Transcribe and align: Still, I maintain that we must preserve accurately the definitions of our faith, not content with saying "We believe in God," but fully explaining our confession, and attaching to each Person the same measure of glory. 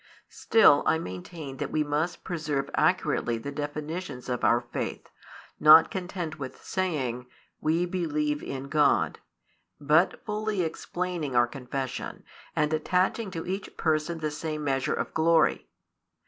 Still, 0.29 0.81
I 0.87 0.97
maintain 0.97 1.57
that 1.57 1.69
we 1.71 1.83
must 1.83 2.23
preserve 2.23 2.71
accurately 2.73 3.37
the 3.37 3.51
definitions 3.51 4.29
of 4.29 4.43
our 4.43 4.59
faith, 4.59 5.11
not 5.59 5.91
content 5.91 6.39
with 6.39 6.59
saying 6.63 7.27
"We 7.59 7.85
believe 7.85 8.41
in 8.41 8.67
God," 8.67 9.19
but 9.79 10.25
fully 10.25 10.63
explaining 10.63 11.35
our 11.35 11.45
confession, 11.45 12.23
and 12.55 12.73
attaching 12.73 13.29
to 13.29 13.45
each 13.45 13.77
Person 13.77 14.21
the 14.21 14.31
same 14.31 14.63
measure 14.63 14.95
of 14.95 15.13
glory. 15.13 15.69